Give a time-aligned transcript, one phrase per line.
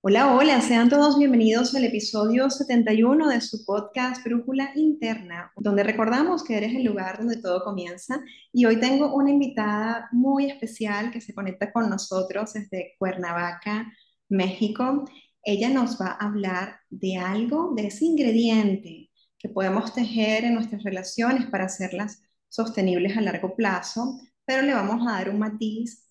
[0.00, 6.44] Hola, hola, sean todos bienvenidos al episodio 71 de su podcast Brújula Interna, donde recordamos
[6.44, 8.20] que eres el lugar donde todo comienza.
[8.52, 13.92] Y hoy tengo una invitada muy especial que se conecta con nosotros desde Cuernavaca,
[14.28, 15.04] México.
[15.42, 20.84] Ella nos va a hablar de algo, de ese ingrediente que podemos tejer en nuestras
[20.84, 26.08] relaciones para hacerlas sostenibles a largo plazo, pero le vamos a dar un matiz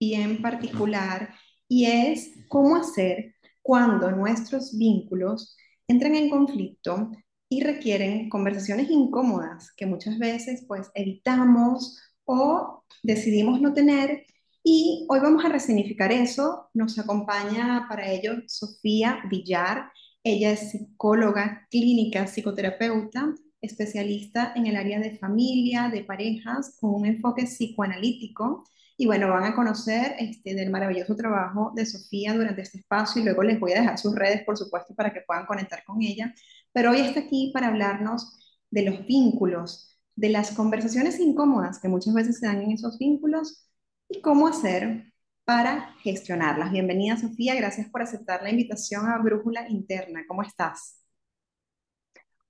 [0.00, 1.34] bien particular
[1.68, 5.56] y es cómo hacer cuando nuestros vínculos
[5.88, 7.10] entran en conflicto
[7.48, 14.24] y requieren conversaciones incómodas que muchas veces pues evitamos o decidimos no tener.
[14.62, 16.68] Y hoy vamos a resignificar eso.
[16.74, 19.92] Nos acompaña para ello Sofía Villar.
[20.24, 27.06] Ella es psicóloga clínica, psicoterapeuta, especialista en el área de familia, de parejas, con un
[27.06, 28.64] enfoque psicoanalítico
[28.96, 33.24] y bueno, van a conocer este, del maravilloso trabajo de Sofía durante este espacio y
[33.24, 36.34] luego les voy a dejar sus redes, por supuesto, para que puedan conectar con ella.
[36.72, 38.38] Pero hoy está aquí para hablarnos
[38.70, 43.68] de los vínculos, de las conversaciones incómodas que muchas veces se dan en esos vínculos
[44.08, 45.12] y cómo hacer
[45.44, 46.72] para gestionarlas.
[46.72, 47.54] Bienvenida, Sofía.
[47.54, 50.24] Gracias por aceptar la invitación a Brújula Interna.
[50.26, 51.02] ¿Cómo estás?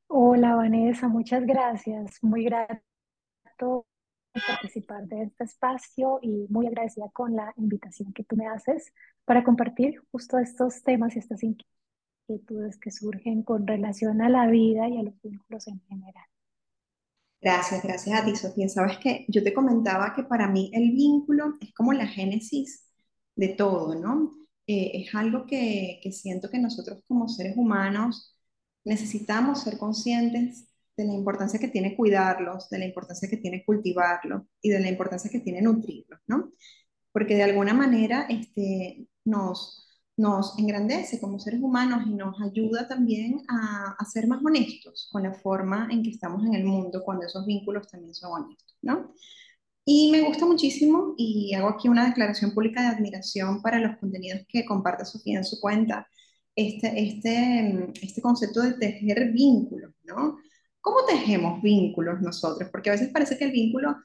[0.09, 2.19] Hola Vanessa, muchas gracias.
[2.23, 3.87] Muy grato
[4.41, 8.93] participar de este espacio y muy agradecida con la invitación que tú me haces
[9.25, 14.89] para compartir justo estos temas y estas inquietudes que surgen con relación a la vida
[14.89, 16.25] y a los vínculos en general.
[17.41, 18.69] Gracias, gracias a ti, Sofía.
[18.69, 22.89] Sabes que yo te comentaba que para mí el vínculo es como la génesis
[23.37, 24.33] de todo, ¿no?
[24.67, 28.37] Eh, es algo que, que siento que nosotros como seres humanos
[28.85, 34.43] necesitamos ser conscientes de la importancia que tiene cuidarlos, de la importancia que tiene cultivarlos
[34.63, 36.53] y de la importancia que tiene nutrirlos, ¿no?
[37.13, 39.87] Porque de alguna manera este, nos,
[40.17, 45.23] nos engrandece como seres humanos y nos ayuda también a, a, ser más honestos con
[45.23, 49.13] la forma en que estamos en el mundo cuando esos vínculos también son honestos, ¿no?
[49.89, 54.43] Y me gusta muchísimo y hago aquí una declaración pública de admiración para los contenidos
[54.49, 56.09] que comparte Sofía en su cuenta,
[56.57, 60.39] este, este, este concepto de tejer vínculos, ¿no?
[60.87, 62.71] ¿Cómo tejemos vínculos nosotros?
[62.71, 63.97] Porque a veces parece que el vínculo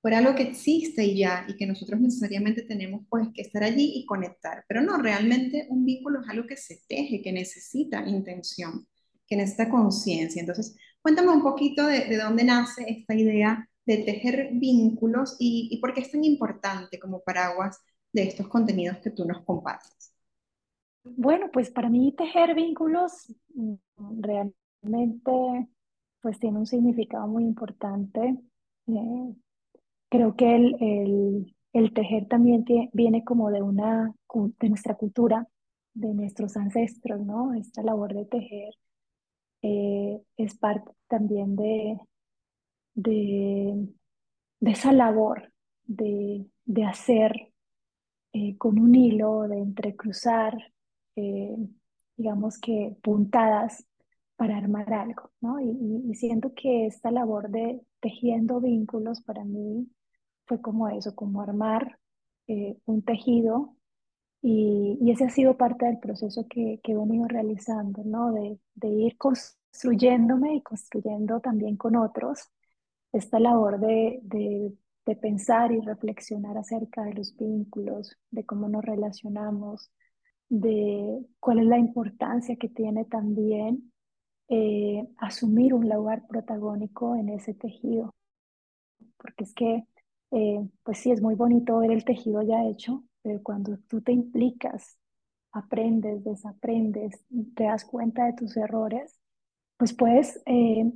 [0.00, 3.94] fuera algo que existe y ya, y que nosotros necesariamente tenemos pues que estar allí
[3.96, 4.64] y conectar.
[4.68, 8.86] Pero no, realmente un vínculo es algo que se teje, que necesita intención,
[9.26, 10.38] que necesita conciencia.
[10.38, 15.80] Entonces, cuéntame un poquito de, de, dónde nace esta idea de tejer vínculos y, y
[15.80, 17.80] por qué es tan importante como paraguas
[18.12, 20.14] de estos contenidos que tú nos compartes.
[21.02, 23.74] Bueno, pues para mí tejer vínculos mm,
[24.20, 25.68] realmente
[26.20, 28.38] pues tiene un significado muy importante.
[28.86, 29.34] Eh,
[30.08, 34.14] creo que el, el, el tejer también viene como de, una,
[34.60, 35.46] de nuestra cultura,
[35.94, 37.54] de nuestros ancestros, ¿no?
[37.54, 38.74] Esta labor de tejer
[39.62, 41.98] eh, es parte también de,
[42.94, 43.88] de,
[44.60, 45.52] de esa labor
[45.84, 47.52] de, de hacer
[48.32, 50.72] eh, con un hilo, de entrecruzar,
[52.16, 53.87] digamos que puntadas
[54.38, 55.60] para armar algo, ¿no?
[55.60, 55.70] Y,
[56.10, 59.90] y, siento que esta labor de tejiendo vínculos para mí
[60.46, 61.98] fue como eso, como armar
[62.46, 63.76] eh, un tejido
[64.42, 68.32] y, y, ese ha sido parte del proceso que, he venido realizando, ¿no?
[68.32, 72.48] De, ir construyéndome y construyendo también con otros
[73.12, 74.72] esta labor de
[75.20, 79.90] pensar y reflexionar acerca de los vínculos, de cómo nos relacionamos,
[80.48, 83.92] de cuál es la importancia que tiene también
[84.48, 88.14] eh, asumir un lugar protagónico en ese tejido.
[89.16, 89.84] Porque es que,
[90.32, 94.12] eh, pues sí, es muy bonito ver el tejido ya hecho, pero cuando tú te
[94.12, 94.98] implicas,
[95.52, 99.18] aprendes, desaprendes, te das cuenta de tus errores,
[99.76, 100.92] pues puedes eh,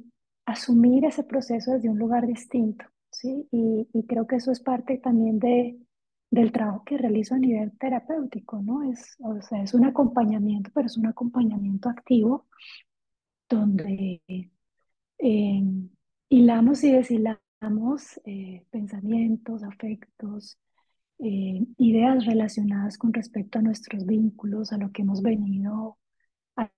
[0.46, 3.48] asumir ese proceso desde un lugar distinto, ¿sí?
[3.52, 5.78] Y, y creo que eso es parte también de,
[6.30, 8.82] del trabajo que realizo a nivel terapéutico, ¿no?
[8.90, 12.46] Es, o sea, es un acompañamiento, pero es un acompañamiento activo
[13.52, 14.22] donde
[15.18, 15.62] eh,
[16.28, 20.58] hilamos y deshilamos eh, pensamientos, afectos,
[21.18, 25.98] eh, ideas relacionadas con respecto a nuestros vínculos, a lo que hemos venido,
[26.56, 26.70] a,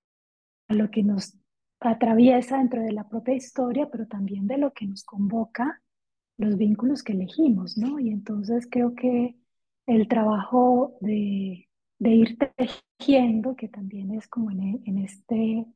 [0.69, 1.39] a, lo que nos
[1.81, 5.81] atraviesa dentro de la propia historia, pero también de lo que nos convoca
[6.37, 7.99] los vínculos que elegimos, ¿no?
[8.01, 9.37] Y entonces creo que
[9.87, 11.69] el trabajo de,
[11.99, 15.67] de ir tejiendo, que también es como en, en este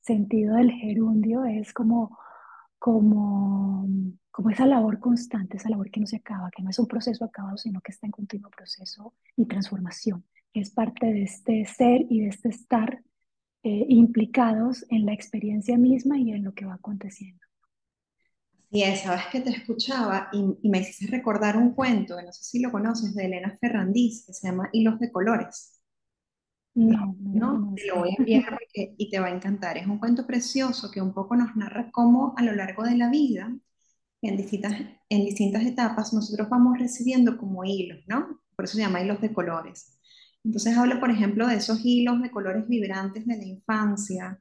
[0.00, 2.18] sentido del gerundio es como,
[2.78, 3.86] como,
[4.30, 7.24] como esa labor constante, esa labor que no se acaba, que no es un proceso
[7.24, 10.24] acabado, sino que está en continuo proceso y transformación.
[10.52, 13.02] es parte de este ser y de este estar
[13.62, 17.40] eh, implicados en la experiencia misma y en lo que va aconteciendo.
[18.70, 22.60] Y es, sabes que te escuchaba y, me hiciste recordar un cuento, no sé si
[22.60, 25.77] lo conoces, de Elena Ferrandiz, que se llama Hilos de Colores.
[26.80, 29.76] No, no, te lo voy a enviar y te va a encantar.
[29.78, 33.10] Es un cuento precioso que un poco nos narra cómo a lo largo de la
[33.10, 33.52] vida,
[34.22, 34.74] en distintas,
[35.08, 38.42] en distintas etapas, nosotros vamos recibiendo como hilos, ¿no?
[38.56, 39.98] Por eso se llama hilos de colores.
[40.44, 44.40] Entonces habla, por ejemplo, de esos hilos de colores vibrantes de la infancia,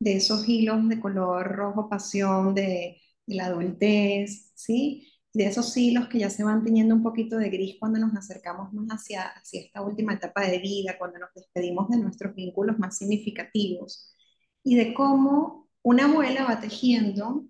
[0.00, 5.08] de esos hilos de color rojo pasión de de la adultez, ¿sí?
[5.34, 8.72] De esos hilos que ya se van teniendo un poquito de gris cuando nos acercamos
[8.72, 12.96] más hacia, hacia esta última etapa de vida, cuando nos despedimos de nuestros vínculos más
[12.96, 14.14] significativos,
[14.62, 17.44] y de cómo una abuela va tejiendo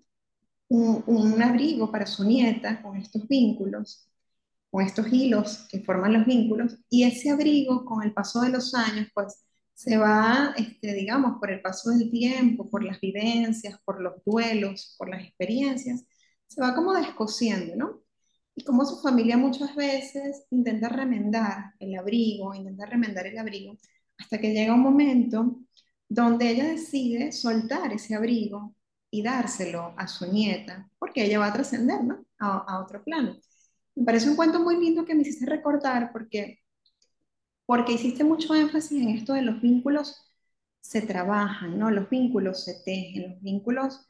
[0.67, 4.09] un, abrigo para su nieta con estos vínculos,
[4.69, 8.73] con estos hilos que forman los vínculos, y ese abrigo con el paso de los
[8.75, 14.01] años, pues se va, este, digamos, por el paso del tiempo, por las vivencias, por
[14.01, 16.05] los duelos, por las experiencias,
[16.47, 18.01] se va como descosiendo, ¿no?
[18.55, 23.77] Y como su familia muchas veces intenta remendar el abrigo, intenta remendar el abrigo,
[24.17, 25.59] hasta que llega un momento
[26.07, 28.73] donde ella decide soltar ese abrigo
[29.09, 32.25] y dárselo a su nieta, porque ella va a trascender, ¿no?
[32.39, 33.37] A, otro plano.
[33.95, 36.59] Me parece un cuento muy lindo que me hiciste recordar porque
[37.65, 40.31] porque hiciste mucho énfasis en esto de los vínculos
[40.81, 41.89] se trabajan, ¿no?
[41.89, 44.07] Los vínculos se tejen, los vínculos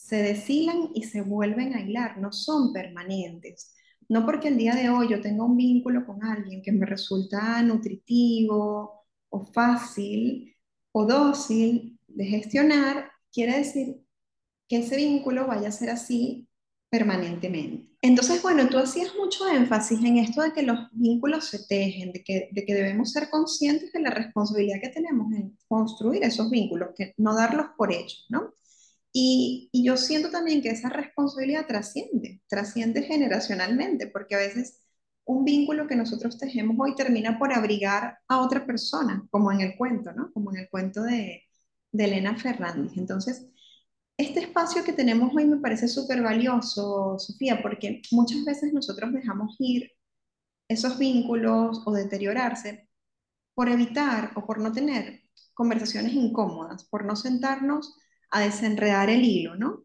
[0.00, 3.74] se deshilan y se vuelven a hilar, no son permanentes.
[4.08, 7.62] No porque el día de hoy yo tenga un vínculo con alguien que me resulta
[7.62, 10.56] nutritivo o fácil
[10.92, 14.00] o dócil de gestionar, quiere decir
[14.68, 16.48] que ese vínculo vaya a ser así
[16.88, 17.90] permanentemente.
[18.02, 22.24] Entonces, bueno, tú hacías mucho énfasis en esto de que los vínculos se tejen, de
[22.24, 26.88] que, de que debemos ser conscientes de la responsabilidad que tenemos en construir esos vínculos,
[26.96, 28.54] que no darlos por hechos, ¿no?
[29.12, 34.80] Y, yo siento también que esa responsabilidad trasciende, trasciende generacionalmente, porque a veces
[35.24, 39.76] un vínculo que nosotros tejemos hoy termina por abrigar a otra persona, como en el
[39.76, 40.32] cuento, ¿no?
[40.32, 41.42] Como en el cuento de,
[41.92, 42.92] de Elena Fernández.
[42.96, 43.46] Entonces,
[44.16, 49.56] este espacio que tenemos hoy me parece súper valioso, Sofía, porque muchas veces nosotros dejamos
[49.58, 49.90] ir
[50.68, 52.88] esos vínculos o deteriorarse
[53.54, 55.22] por evitar o por no tener
[55.54, 57.96] conversaciones incómodas, por no sentarnos
[58.30, 59.84] a desenredar el hilo, ¿no?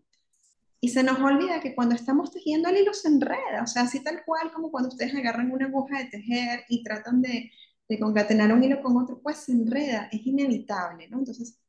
[0.81, 4.03] Y se nos olvida que cuando estamos tejiendo el hilo se enreda, o sea, así
[4.03, 7.51] tal cual como cuando ustedes agarran una aguja de tejer y tratan de,
[7.89, 11.19] de concatenar un hilo con otro, pues se enreda, es inevitable, ¿no?
[11.19, 11.59] Entonces,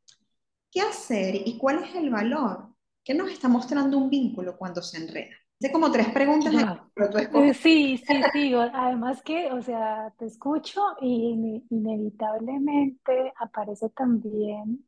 [0.76, 2.68] ¿Qué hacer y cuál es el valor?
[3.02, 5.34] ¿Qué nos está mostrando un vínculo cuando se enreda?
[5.58, 6.52] Hice como tres preguntas,
[6.92, 7.56] pero tú escoges.
[7.56, 8.52] Sí, sí, sí.
[8.54, 14.85] Además que, o sea, te escucho y inevitablemente aparece también,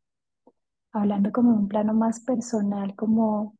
[0.93, 3.57] hablando como en un plano más personal, como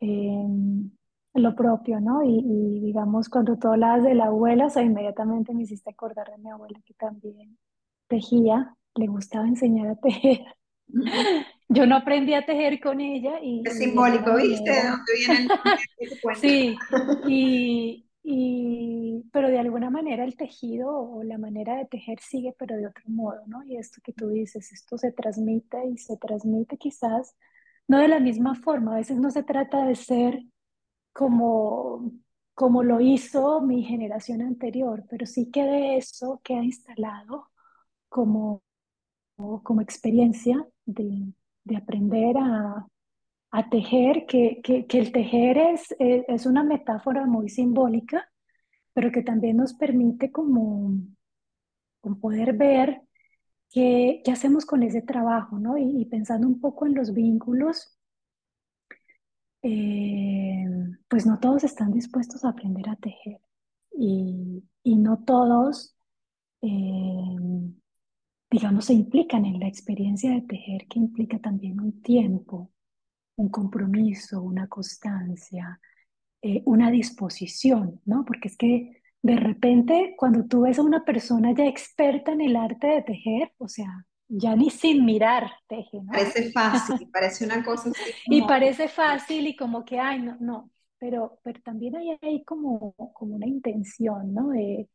[0.00, 0.90] em,
[1.34, 2.22] lo propio, ¿no?
[2.22, 6.30] Y, y, digamos, cuando tú hablabas de la abuela, o sea, inmediatamente me hiciste acordar
[6.30, 7.58] de mi abuela que también
[8.08, 10.40] tejía, le gustaba enseñar a tejer.
[11.68, 13.62] Yo no aprendí a tejer con ella y...
[13.66, 14.70] Es simbólico, ¿viste?
[14.70, 15.48] ¿De dónde viene
[15.98, 16.76] el Sí,
[17.26, 22.76] y, y, pero de alguna manera el tejido o la manera de tejer sigue, pero
[22.76, 23.62] de otro modo, ¿no?
[23.64, 27.36] Y esto que tú dices, esto se transmite y se transmite quizás
[27.88, 30.42] no de la misma forma, a veces no se trata de ser
[31.12, 32.12] como,
[32.54, 37.50] como lo hizo mi generación anterior, pero sí que de eso queda instalado
[38.08, 38.62] como,
[39.36, 41.32] como experiencia de,
[41.64, 42.86] de aprender a,
[43.50, 48.30] a tejer, que, que, que, el tejer es, es una metáfora muy simbólica,
[48.92, 50.98] pero que también nos permite como,
[52.00, 53.02] como poder ver
[53.70, 55.78] qué, qué, hacemos con ese trabajo, ¿no?
[55.78, 57.96] Y, pensando un poco en los vínculos,
[59.62, 60.66] eh,
[61.08, 63.40] pues no todos están dispuestos a aprender a tejer
[63.92, 65.96] y, y no todos
[66.62, 67.36] eh,
[68.50, 72.70] digamos, se implican en la experiencia de tejer, que implica también un tiempo,
[73.36, 75.80] un compromiso, una constancia,
[76.42, 78.24] eh, una disposición, ¿no?
[78.24, 82.56] Porque es que de repente cuando tú ves a una persona ya experta en el
[82.56, 86.12] arte de tejer, o sea, ya ni sin mirar teje, ¿no?
[86.12, 88.12] Parece fácil, parece una cosa así.
[88.26, 92.94] Y parece fácil y como que, ay, no, no, pero, pero también hay ahí como,
[93.12, 94.54] como una intención, ¿no?
[94.54, 94.88] y,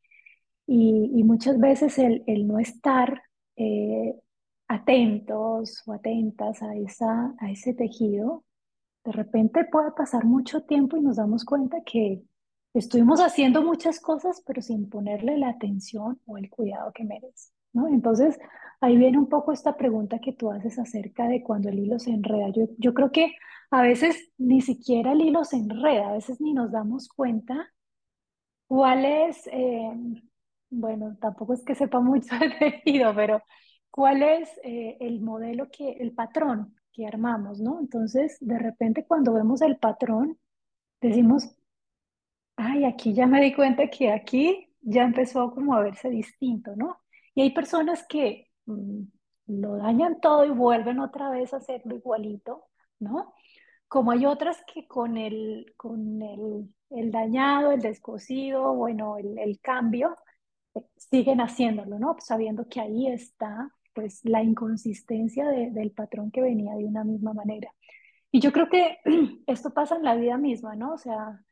[1.19, 3.24] y, muchas veces el, el no estar
[3.57, 4.15] eh,
[4.71, 8.43] atentos o atentas a, esa, a ese tejido,
[9.03, 12.23] de repente puede pasar mucho tiempo y nos damos cuenta que,
[12.73, 17.89] estuvimos haciendo muchas cosas, pero sin ponerle la atención o el cuidado que merece, ¿no?
[17.89, 18.39] Entonces,
[18.79, 22.11] ahí viene un poco esta pregunta que tú haces acerca de cuando el hilo se
[22.11, 22.47] enreda.
[22.49, 23.33] Yo, yo creo que
[23.71, 27.73] a veces ni siquiera el hilo se enreda, a veces ni nos damos cuenta
[28.67, 29.91] cuál es, eh,
[30.69, 33.41] bueno, tampoco es que sepa mucho de tejido, pero
[33.91, 37.79] cuál es eh, el modelo que, el patrón que armamos, ¿no?
[37.79, 40.39] Entonces, de repente cuando vemos el patrón,
[41.01, 41.55] decimos,
[42.55, 47.00] ay, aquí ya me di cuenta que aquí ya empezó como a verse distinto, ¿no?
[47.36, 49.03] Y hay personas que mm,
[49.48, 52.65] lo dañan todo y vuelven otra vez a hacerlo igualito,
[53.00, 53.33] ¿no?
[53.88, 59.60] Como hay otras que con el, con el, el dañado, el descosido, bueno, el, el
[59.60, 60.15] cambio,
[60.75, 62.15] eh, siguen haciéndolo, ¿no?
[62.19, 67.33] Sabiendo que ahí está, pues, la inconsistencia de- del patrón que venía de una misma
[67.33, 67.69] manera.
[68.31, 68.98] Y yo creo que
[69.48, 70.93] esto pasa en la vida misma, ¿no?
[70.93, 71.43] O sea,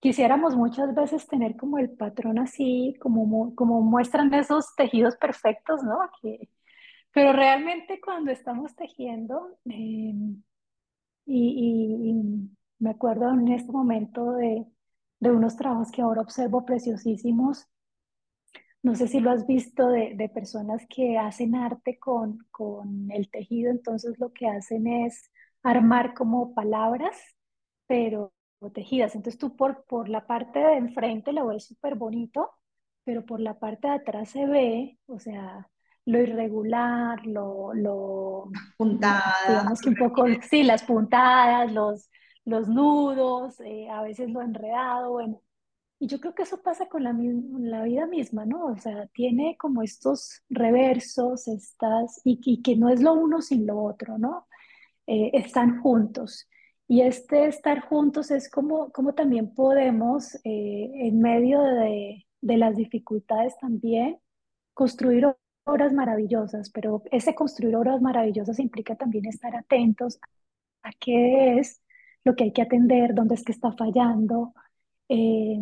[0.00, 5.98] quisiéramos muchas veces tener como el patrón así, como, como muestran esos tejidos perfectos, ¿no?
[6.22, 6.48] Que,
[7.12, 10.42] pero realmente cuando estamos tejiendo, y,
[11.26, 14.66] y- y me acuerdo en este momento de,
[15.20, 17.66] de unos trabajos que ahora observo preciosísimos,
[18.82, 23.30] no sé si lo has visto de, de personas que hacen arte con, con el
[23.30, 25.30] tejido, entonces lo que hacen es
[25.62, 27.16] armar como palabras,
[27.86, 28.32] pero
[28.72, 29.14] tejidas.
[29.14, 32.50] Entonces tú por, por la parte de enfrente lo ves súper bonito,
[33.04, 35.68] pero por la parte de atrás se ve, o sea,
[36.04, 42.10] lo irregular, lo, lo, Puntadas, digamos que un poco, sí, las puntadas, los,
[42.44, 45.42] los nudos, eh, a veces lo enredado, bueno.
[46.00, 47.12] Y yo creo que eso pasa con la,
[47.58, 48.66] la vida misma, ¿no?
[48.66, 53.66] O sea, tiene como estos reversos, estas, y, y que no es lo uno sin
[53.66, 54.46] lo otro, ¿no?
[55.06, 56.48] Eh, están juntos.
[56.86, 62.76] Y este estar juntos es como, como también podemos, eh, en medio de, de las
[62.76, 64.18] dificultades también,
[64.74, 65.26] construir
[65.64, 70.18] obras maravillosas, pero ese construir obras maravillosas implica también estar atentos
[70.82, 71.82] a qué es
[72.24, 74.54] lo que hay que atender, dónde es que está fallando,
[75.08, 75.58] eh,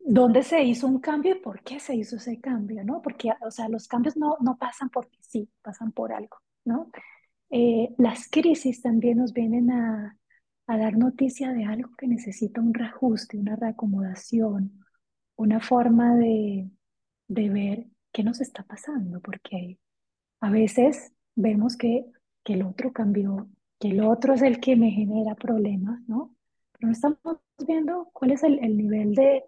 [0.00, 3.02] dónde se hizo un cambio y por qué se hizo ese cambio, ¿no?
[3.02, 6.90] Porque, o sea, los cambios no, no pasan porque sí, pasan por algo, ¿no?
[7.50, 10.18] Eh, las crisis también nos vienen a,
[10.66, 14.84] a dar noticia de algo que necesita un reajuste, una reacomodación,
[15.36, 16.70] una forma de,
[17.28, 19.78] de ver qué nos está pasando, porque
[20.40, 22.06] a veces vemos que,
[22.44, 23.48] que el otro cambió,
[23.78, 26.34] que el otro es el que me genera problemas, ¿no?
[26.82, 27.18] No estamos
[27.66, 29.44] viendo cuál es el, el nivel de,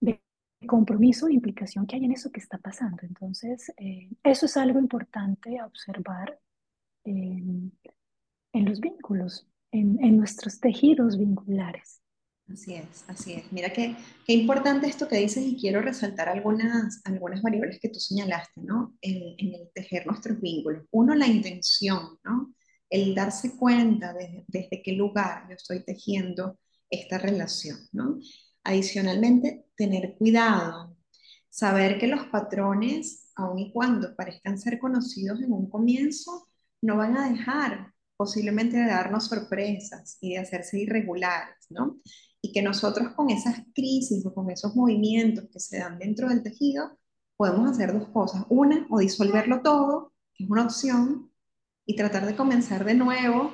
[0.00, 0.20] de
[0.66, 2.98] compromiso e implicación que hay en eso que está pasando.
[3.02, 6.38] Entonces, eh, eso es algo importante a observar
[7.04, 7.72] en,
[8.52, 12.00] en los vínculos, en, en nuestros tejidos vinculares.
[12.52, 13.50] Así es, así es.
[13.52, 17.98] Mira qué, qué importante esto que dices y quiero resaltar algunas, algunas variables que tú
[18.00, 18.94] señalaste, ¿no?
[19.00, 20.84] En, en el tejer nuestros vínculos.
[20.90, 22.52] Uno, la intención, ¿no?
[22.90, 26.58] El darse cuenta de- desde qué lugar yo estoy tejiendo
[26.94, 28.18] esta relación, ¿no?
[28.64, 30.96] Adicionalmente, tener cuidado,
[31.50, 36.48] saber que los patrones, aun y cuando parezcan ser conocidos en un comienzo,
[36.82, 42.00] no van a dejar posiblemente de darnos sorpresas y de hacerse irregulares, ¿no?
[42.44, 46.42] y que nosotros con esas crisis o con esos movimientos que se dan dentro del
[46.42, 46.98] tejido,
[47.38, 48.44] podemos hacer dos cosas.
[48.50, 51.32] Una, o disolverlo todo, que es una opción,
[51.86, 53.50] y tratar de comenzar de nuevo,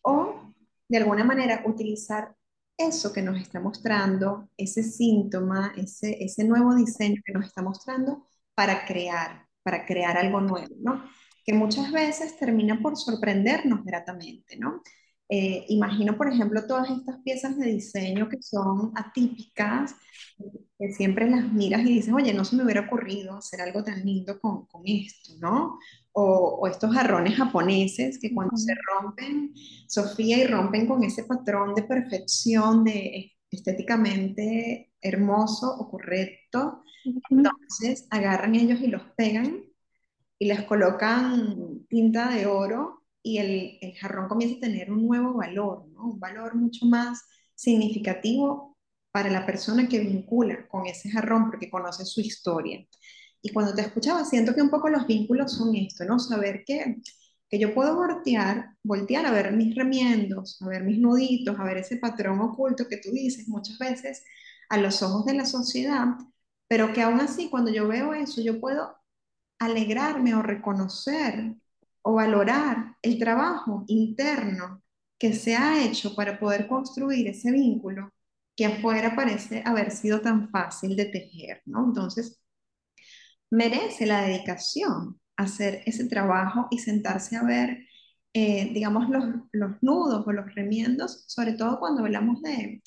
[0.00, 0.54] o
[0.88, 2.34] de alguna manera utilizar
[2.76, 8.26] eso que nos está mostrando, ese síntoma, ese, ese nuevo diseño que nos está mostrando
[8.54, 11.04] para crear, para crear algo nuevo, ¿no?
[11.44, 14.82] Que muchas veces termina por sorprendernos gratamente, ¿no?
[15.28, 19.94] Eh, imagino, por ejemplo, todas estas piezas de diseño que son atípicas,
[20.78, 24.04] que siempre las miras y dices, oye, no se me hubiera ocurrido hacer algo tan
[24.04, 25.78] lindo con, con esto, ¿no?
[26.12, 29.52] O, o estos jarrones japoneses que cuando se Ujú, rompen,
[29.88, 38.06] Sofía, y rompen con ese patrón de perfección, de estéticamente hermoso o correcto, ujú, entonces
[38.10, 39.62] agarran ellos y los pegan
[40.38, 45.34] y les colocan tinta de oro y el, el jarrón comienza a tener un nuevo
[45.34, 46.10] valor, ¿no?
[46.12, 47.24] Un valor mucho más
[47.56, 48.76] significativo
[49.10, 52.86] para la persona que vincula con ese jarrón porque conoce su historia.
[53.42, 56.20] Y cuando te escuchaba, siento que un poco los vínculos son esto, ¿no?
[56.20, 56.98] Saber que,
[57.48, 61.78] que yo puedo voltear, voltear a ver mis remiendos, a ver mis nuditos, a ver
[61.78, 64.22] ese patrón oculto que tú dices muchas veces
[64.68, 66.06] a los ojos de la sociedad,
[66.68, 68.96] pero que aún así cuando yo veo eso, yo puedo
[69.58, 71.56] alegrarme o reconocer
[72.06, 74.80] o valorar el trabajo interno
[75.18, 78.12] que se ha hecho para poder construir ese vínculo
[78.56, 81.84] que afuera parece haber sido tan fácil de tejer, ¿no?
[81.86, 82.40] Entonces,
[83.50, 87.78] merece la dedicación hacer ese trabajo y sentarse a ver,
[88.32, 92.82] eh, digamos, los, los nudos o los remiendos, sobre todo cuando hablamos de,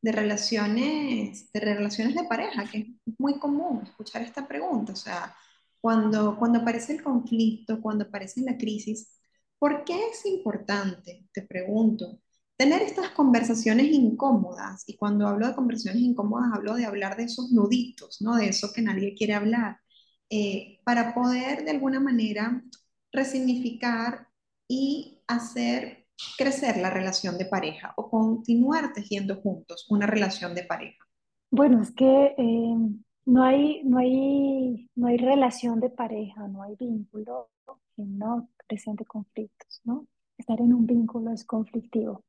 [0.00, 2.86] de relaciones, de relaciones de pareja, que es
[3.18, 5.34] muy común escuchar esta pregunta, o sea,
[5.82, 9.20] cuando, cuando aparece el conflicto, cuando aparece la crisis,
[9.58, 12.20] ¿por qué es importante, te pregunto,
[12.56, 14.84] tener estas conversaciones incómodas?
[14.86, 18.36] Y cuando hablo de conversaciones incómodas, hablo de hablar de esos nuditos, ¿no?
[18.36, 19.78] De eso que nadie quiere hablar,
[20.30, 22.62] eh, para poder de alguna manera
[23.12, 24.28] resignificar
[24.68, 26.06] y hacer
[26.38, 31.04] crecer la relación de pareja o continuar tejiendo juntos una relación de pareja?
[31.50, 32.76] Bueno, es que eh,
[33.24, 37.50] no hay, no hay, no hay relación de pareja, no hay vínculo
[37.96, 40.06] que no presente conflictos, ¿no?
[40.38, 42.24] Estar en un vínculo es conflictivo.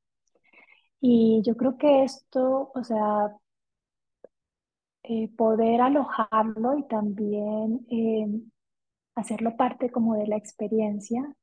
[1.01, 3.35] Y yo creo que esto, o sea,
[5.03, 8.25] eh, poder alojarlo y también eh,
[9.15, 11.35] hacerlo parte como de la experiencia,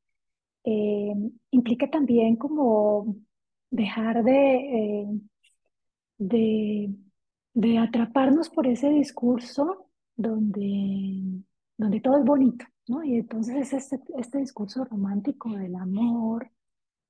[0.65, 1.15] eh,
[1.51, 3.17] implica también como
[3.71, 5.21] dejar de,
[6.19, 6.95] de,
[7.55, 11.43] de, atraparnos por ese discurso donde,
[11.77, 13.03] donde todo es bonito, ¿no?
[13.05, 16.51] Y entonces es este, este discurso romántico del amor,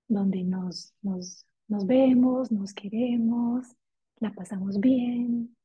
[0.08, 3.66] donde nos, nos, nos vemos, nos queremos,
[4.18, 5.56] la pasamos bien,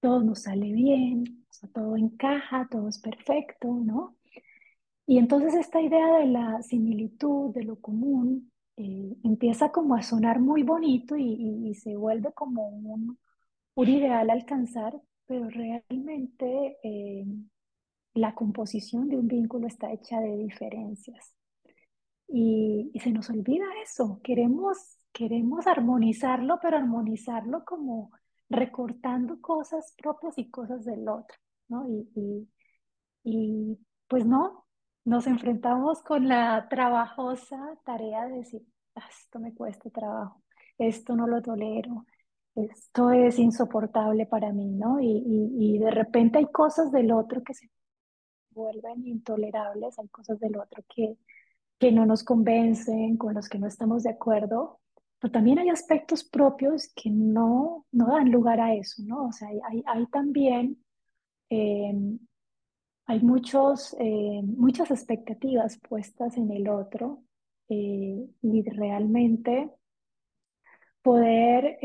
[0.00, 4.16] todo nos sale bien, o sea, todo encaja, todo es perfecto, ¿no?
[5.06, 10.40] Y entonces esta idea de la similitud, de lo común, eh, empieza como a sonar
[10.40, 13.18] muy bonito y, y, se vuelve como un,
[13.74, 17.24] un, ideal alcanzar, pero realmente eh,
[18.14, 21.34] la composición de un vínculo está hecha de diferencias.
[22.28, 28.12] Y, y, se nos olvida eso, queremos, queremos armonizarlo, pero armonizarlo como
[28.48, 31.36] recortando cosas propias y cosas del otro,
[31.68, 31.88] ¿no?
[31.88, 32.48] Y, y,
[33.24, 34.66] y pues no,
[35.04, 38.62] nos enfrentamos con la trabajosa tarea de decir,
[38.96, 40.42] ah, esto me cuesta trabajo,
[40.78, 42.06] esto no lo tolero,
[42.54, 45.00] esto es insoportable para mí, ¿no?
[45.00, 47.70] Y, y, y de repente hay cosas del otro que se
[48.50, 51.16] vuelven intolerables, hay cosas del otro que,
[51.78, 54.80] que no nos convencen, con los que no estamos de acuerdo,
[55.18, 59.28] pero también hay aspectos propios que no, no dan lugar a eso, ¿no?
[59.28, 60.82] O sea, hay, hay también,
[61.50, 61.92] eh,
[63.06, 67.22] hay muchos, eh, muchas expectativas puestas en el otro
[67.68, 69.70] eh, y realmente
[71.02, 71.78] poder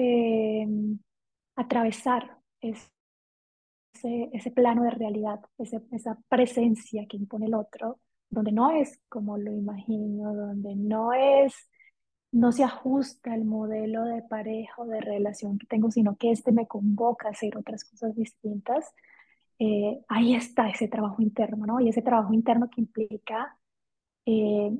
[1.55, 2.89] atravesar ese,
[4.33, 7.99] ese, plano de realidad, esa presencia que impone el otro,
[8.29, 11.53] donde no es como lo imagino, donde no es
[12.35, 16.51] no se ajusta al modelo de pareja o de relación que tengo, sino que este
[16.51, 18.93] me convoca a hacer otras cosas distintas,
[19.57, 21.79] eh, ahí está ese trabajo interno, ¿no?
[21.79, 23.57] Y ese trabajo interno que implica
[24.25, 24.71] eh,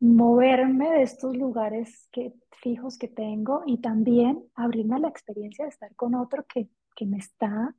[0.00, 5.70] moverme de estos lugares que, fijos que tengo y también abrirme a la experiencia de
[5.70, 7.74] estar con otro que, que me está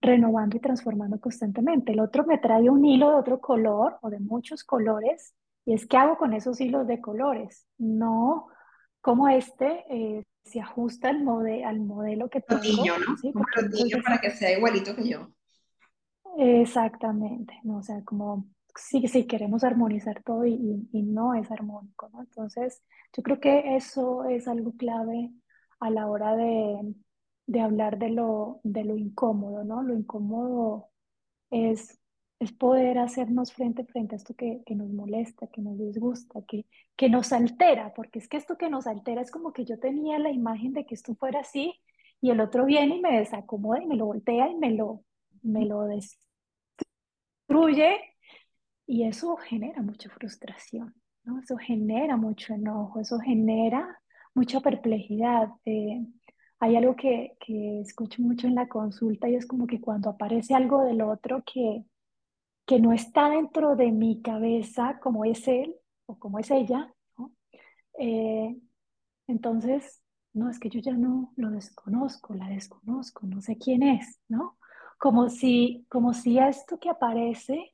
[0.00, 1.92] renovando y transformando constantemente.
[1.92, 5.34] El otro me trae un hilo de otro color o de muchos colores
[5.66, 7.66] y es que hago con esos hilos de colores.
[7.78, 8.48] No
[9.00, 11.26] como este eh, se ajusta al,
[11.64, 12.62] al modelo que tengo.
[12.62, 13.16] Rodillo, ¿no?
[13.16, 13.32] ¿sí?
[13.34, 15.28] Un rodillo para que sea igualito que yo.
[16.36, 17.78] Exactamente, ¿no?
[17.78, 22.20] O sea, como sí, sí queremos armonizar todo y, y, no es armónico, ¿no?
[22.22, 22.82] Entonces,
[23.16, 25.30] yo creo que eso es algo clave
[25.80, 26.94] a la hora de,
[27.46, 29.82] de hablar de lo, de lo incómodo, ¿no?
[29.82, 30.90] Lo incómodo
[31.50, 32.00] es
[32.40, 36.66] es poder hacernos frente frente a esto que, que, nos molesta, que nos disgusta, que,
[36.96, 40.18] que nos altera, porque es que esto que nos altera es como que yo tenía
[40.18, 41.74] la imagen de que esto fuera así
[42.20, 45.04] y el otro viene y me desacomoda y me lo voltea y me lo,
[45.42, 46.16] me lo destruye
[48.86, 50.94] y eso genera mucha frustración,
[51.24, 51.38] ¿no?
[51.40, 53.98] Eso genera mucho enojo, eso genera
[54.34, 55.48] mucha perplejidad.
[55.64, 56.04] Eh,
[56.60, 60.54] hay algo que, que escucho mucho en la consulta y es como que cuando aparece
[60.54, 61.84] algo del otro que,
[62.66, 65.74] que no está dentro de mi cabeza como es él
[66.06, 66.92] o como es ella.
[67.98, 68.56] Eh,
[69.26, 74.20] entonces, no, es que yo ya no lo desconozco, la desconozco, no sé quién es,
[74.28, 74.58] ¿no?
[74.98, 77.73] Como si, como si esto que aparece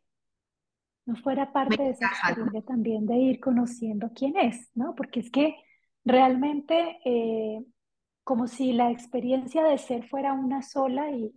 [1.07, 4.95] no fuera parte de esa experiencia también de ir conociendo quién es, ¿no?
[4.95, 5.57] Porque es que
[6.05, 7.65] realmente eh,
[8.25, 11.33] como si la experiencia de ser fuera una sola y,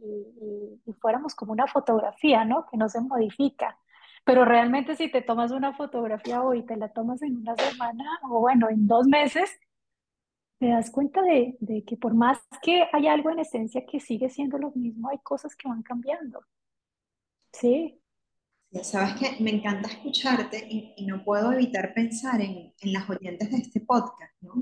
[1.02, 2.65] fuéramos como una fotografía, ¿no?
[2.69, 3.78] Que no se modifica.
[4.23, 8.39] Pero realmente si te tomas una fotografía hoy, te la tomas en una semana o
[8.39, 9.49] bueno, en dos meses,
[10.60, 14.30] te das cuenta de, de que por más que hay algo en esencia que sigue
[14.30, 16.41] siendo lo mismo, hay cosas que van cambiando.
[17.52, 18.03] Sí,
[18.82, 23.52] Sabes que me encanta escucharte y, y no puedo evitar pensar en, en las oyentes
[23.52, 24.54] de este podcast, ¿no?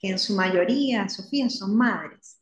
[0.00, 2.40] Que en su mayoría, Sofía, son madres.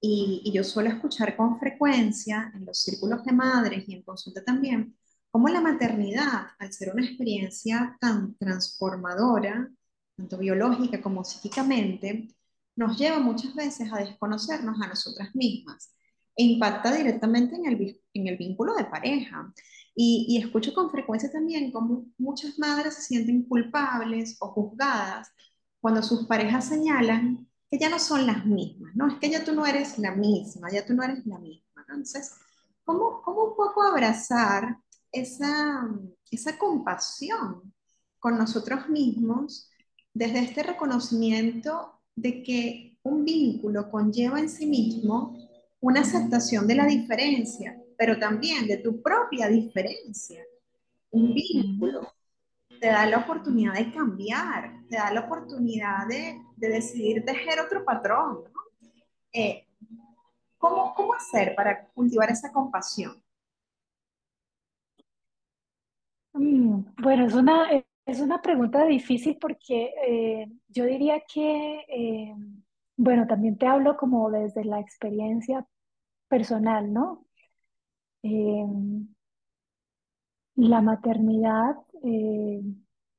[0.00, 4.44] Y, y yo suelo escuchar con frecuencia en los círculos de madres y en consulta
[4.44, 4.96] también,
[5.30, 9.68] cómo la maternidad, al ser una experiencia tan transformadora,
[10.16, 12.28] tanto biológica como psíquicamente,
[12.76, 15.94] nos lleva muchas veces a desconocernos a nosotras mismas
[16.36, 19.52] e impacta directamente en el, en el vínculo de pareja.
[19.94, 25.28] Y, escucho con frecuencia también cómo muchas madres se sienten culpables o juzgadas
[25.80, 29.08] cuando sus parejas señalan que ya no son las mismas, ¿no?
[29.08, 31.84] Es que ya tú no eres la misma, ya tú no eres la misma.
[31.88, 32.32] Entonces,
[32.84, 34.78] ¿cómo, cómo un poco abrazar
[35.10, 35.88] esa,
[36.30, 37.74] esa compasión
[38.18, 39.70] con nosotros mismos
[40.14, 45.36] desde este reconocimiento de que un vínculo conlleva en sí mismo
[45.80, 50.42] una aceptación de la diferencia, pero también de tu propia diferencia.
[51.12, 52.12] Un vínculo
[52.80, 57.84] te da la oportunidad de cambiar, te da la oportunidad de, de decidir tejer otro
[57.84, 58.42] patrón.
[58.52, 58.60] ¿no?
[59.32, 59.68] Eh,
[60.58, 63.22] ¿cómo, ¿Cómo hacer para cultivar esa compasión?
[66.34, 67.68] Mm, Bueno, es una,
[68.06, 72.34] es una pregunta difícil porque eh, yo diría que, eh,
[72.96, 75.66] bueno, también te hablo como desde la experiencia
[76.28, 77.21] personal, ¿no?
[78.22, 78.66] Eh,
[80.56, 82.62] la maternidad, eh,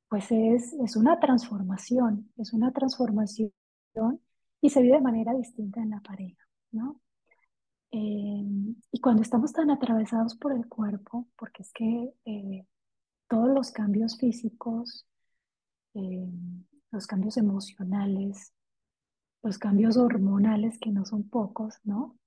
[0.09, 3.51] pues es, es una transformación, es una transformación
[4.61, 7.01] y se vive de manera distinta en la pareja, ¿no?
[7.91, 8.43] Eh,
[8.91, 12.65] y cuando estamos tan atravesados por el cuerpo, porque es que eh,
[13.27, 15.05] todos los cambios físicos,
[15.93, 16.27] eh,
[16.91, 18.53] los cambios emocionales,
[19.43, 22.17] los cambios hormonales, que no son pocos, ¿no?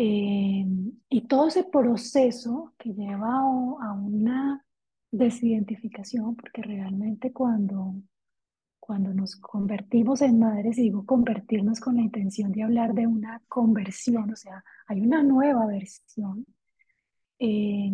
[0.00, 0.64] Eh,
[1.08, 4.64] y todo ese proceso que lleva a, una
[5.10, 7.96] desidentificación, porque realmente cuando,
[8.78, 14.30] cuando nos convertimos en madres, digo convertirnos con la intención de hablar de una conversión,
[14.30, 16.46] o sea, hay una nueva versión,
[17.40, 17.90] eh,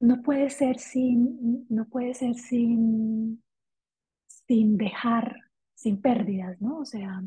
[0.00, 3.42] no puede ser sin, no puede ser sin,
[4.26, 5.34] sin dejar,
[5.74, 6.80] sin pérdidas, ¿no?
[6.80, 7.22] O sea,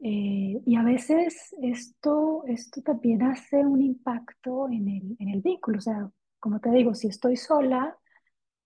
[0.00, 5.78] eh, y a veces esto, esto también hace un impacto en el, en el vínculo.
[5.78, 7.96] O sea, como te digo, si estoy sola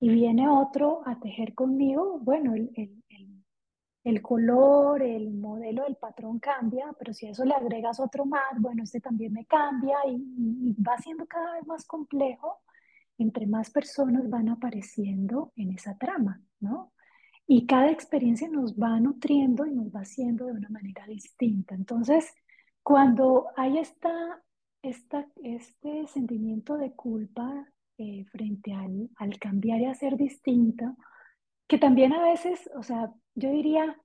[0.01, 3.45] y viene otro a tejer conmigo, bueno, el, el, el,
[4.05, 8.59] el color, el modelo del patrón cambia, pero si a eso le agregas otro más,
[8.59, 10.17] bueno, este también me cambia y
[10.63, 12.61] y va siendo cada vez más complejo
[13.19, 16.93] entre más personas van apareciendo en esa trama, ¿no?
[17.47, 21.75] Y cada experiencia nos va nutriendo y nos va haciendo de una manera distinta.
[21.75, 22.33] Entonces,
[22.83, 24.43] cuando hay esta,
[24.83, 27.67] esta, este sentimiento de culpa
[27.99, 30.95] eh, frente al, al cambiar y a ser distinta,
[31.67, 33.97] que también a veces, o sea, yo diría,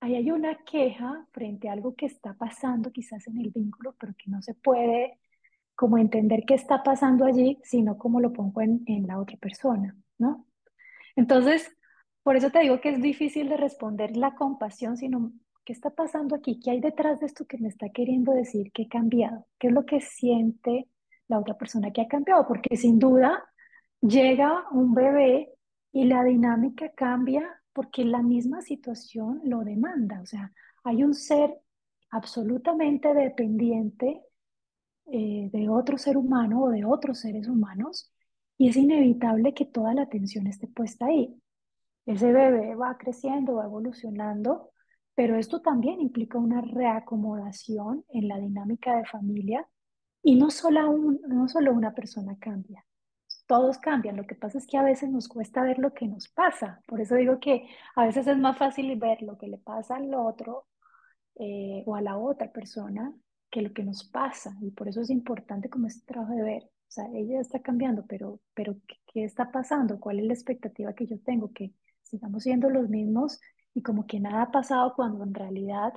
[0.00, 4.14] ahí hay una queja frente a algo que está pasando quizás en el vínculo, pero
[4.16, 5.18] que no se puede
[5.74, 9.96] como entender qué está pasando allí, sino cómo lo pongo en, en la otra persona,
[10.18, 10.44] ¿no?
[11.14, 11.74] Entonces,
[12.28, 15.32] por eso te digo que es difícil de responder la compasión, sino
[15.64, 18.82] qué está pasando aquí, qué hay detrás de esto que me está queriendo decir que
[18.82, 20.90] he cambiado, qué es lo que siente
[21.26, 23.42] la otra persona que ha cambiado, porque sin duda
[24.02, 25.54] llega un bebé
[25.90, 30.52] y la dinámica cambia porque la misma situación lo demanda, o sea,
[30.84, 31.58] hay un ser
[32.10, 34.20] absolutamente dependiente
[35.06, 38.12] eh, de otro ser humano o de otros seres humanos
[38.58, 41.34] y es inevitable que toda la atención esté puesta ahí.
[42.12, 44.72] Ese bebé va creciendo, va evolucionando,
[45.14, 49.68] pero esto también implica una reacomodación en la dinámica de familia
[50.22, 52.84] y no solo, un- no solo una persona cambia,
[53.46, 54.16] todos cambian.
[54.16, 56.82] Lo que pasa es que a veces nos cuesta ver lo que nos pasa.
[56.86, 60.14] Por eso digo que a veces es más fácil ver lo que le pasa al
[60.14, 60.66] otro
[61.36, 63.14] eh, o a la otra persona
[63.50, 64.56] que lo que nos pasa.
[64.62, 66.70] Y por eso es importante como este trabajo de ver.
[66.88, 70.00] O sea, ella está cambiando, pero, pero ¿qué, qué está pasando?
[70.00, 71.52] ¿Cuál es la expectativa que yo tengo?
[71.52, 71.72] Que
[72.02, 73.40] sigamos siendo los mismos
[73.74, 75.92] y como que nada ha pasado cuando en realidad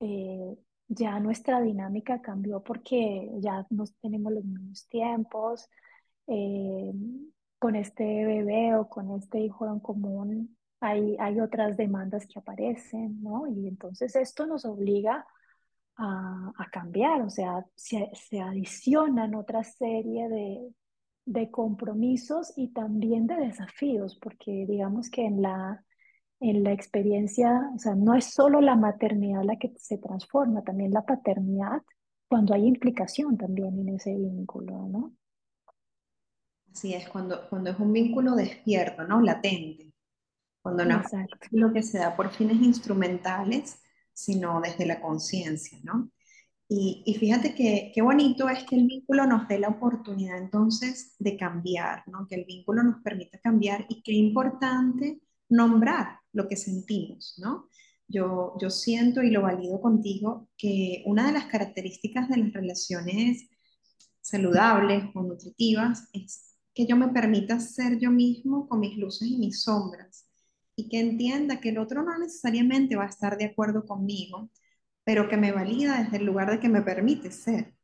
[0.00, 0.56] eh,
[0.88, 5.68] ya nuestra dinámica cambió porque ya no tenemos los mismos tiempos.
[6.28, 6.92] eh,
[7.58, 13.22] con este bebé o con este hijo en común hay, hay otras demandas que aparecen,
[13.22, 13.46] ¿no?
[13.48, 15.26] Y entonces esto nos obliga
[15.96, 20.74] a, a cambiar, o sea, se, se adicionan otra serie de,
[21.26, 25.84] de compromisos y también de desafíos, porque digamos que en la,
[26.40, 30.92] en la experiencia, o sea, no es solo la maternidad la que se transforma, también
[30.92, 31.82] la paternidad,
[32.28, 35.12] cuando hay implicación también en ese vínculo, ¿no?
[36.72, 39.20] Así es, cuando, cuando es un vínculo despierto, ¿no?
[39.20, 39.92] Latente,
[40.60, 41.00] cuando no
[41.52, 43.80] lo que se da por fines instrumentales,
[44.16, 46.10] sino desde la conciencia, ¿no?
[46.68, 51.14] Y, y, fíjate que qué bonito es que el vínculo nos dé la oportunidad entonces
[51.20, 52.26] de cambiar, ¿no?
[52.26, 57.68] Que el vínculo nos permita cambiar y qué importante nombrar lo que sentimos, ¿no?
[58.08, 63.48] Yo, yo siento y lo valido contigo que una de las características de las relaciones
[64.20, 69.38] saludables o nutritivas es que yo me permita ser yo mismo con mis luces y
[69.38, 70.25] mis sombras
[70.76, 74.50] y que entienda que el otro no necesariamente va a estar de acuerdo conmigo,
[75.04, 77.74] pero que me valida desde el lugar de que me permite ser,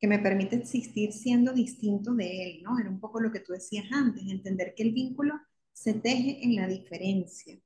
[0.00, 2.78] que me permite existir siendo distinto de él, ¿no?
[2.78, 5.34] Era un poco lo que tú decías antes, entender que el vínculo
[5.72, 7.56] se teje en la diferencia,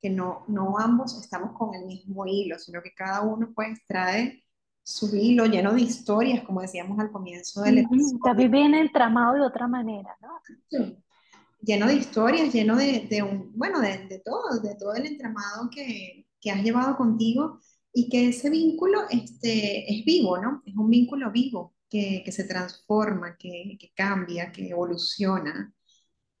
[0.00, 4.44] que no, no ambos estamos con el mismo hilo, sino que cada uno pues trae
[4.82, 8.20] su hilo lleno de historias, como decíamos al comienzo del episodio.
[8.24, 10.40] También viene entramado de otra manera, ¿no?
[10.70, 10.96] Sí.
[11.62, 15.68] Lleno de historias, lleno de, de un, bueno, de, de, todo, de todo el entramado
[15.70, 17.60] que, que, has llevado contigo
[17.92, 20.62] y que ese vínculo este, es vivo, ¿no?
[20.64, 25.74] Es un vínculo vivo que, que se transforma, que, que, cambia, que evoluciona.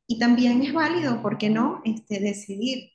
[0.06, 2.90] Y también es válido, ¿por qué no?, este, decidir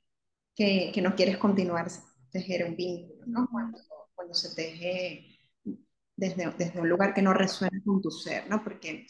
[0.55, 1.87] que, no quieres continuar
[2.31, 3.47] tejer un vínculo, ¿no?
[3.51, 3.77] Cuando,
[4.15, 5.37] cuando se teje
[6.15, 8.63] desde, desde un lugar que no resuena con tu ser, ¿no?
[8.63, 9.05] Porque,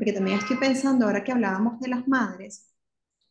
[0.00, 2.74] porque también estoy pensando, ahora que hablábamos de las madres,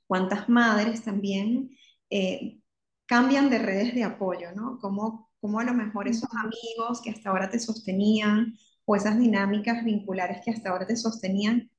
[0.05, 1.75] cuántas madres también
[2.11, 2.59] eh,
[3.07, 4.77] cambian de redes de apoyo, ¿no?
[4.79, 8.55] Cómo, cómo a lo mejor esos amigos que hasta ahora te sostenían
[8.85, 11.71] o esas dinámicas vinculares que hasta ahora te sostenían